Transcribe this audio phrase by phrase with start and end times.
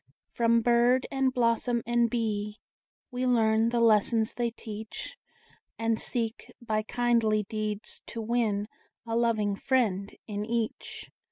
[0.33, 2.57] From bird, and blossom, and bee,
[3.11, 5.15] We learn the lessons they teach;
[5.77, 8.67] And seek, by kindly deeds, to win
[9.05, 11.11] A loving friend in each.